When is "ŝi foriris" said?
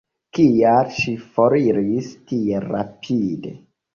0.99-2.09